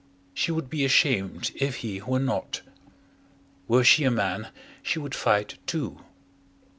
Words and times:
She 0.33 0.51
would 0.51 0.67
be 0.67 0.83
ashamed 0.83 1.51
if 1.53 1.75
he 1.85 2.01
were 2.01 2.17
not. 2.17 2.61
Were 3.67 3.83
she 3.83 4.03
a 4.03 4.09
man 4.09 4.49
she 4.81 4.97
would 4.97 5.13
fight 5.13 5.59
too. 5.67 5.99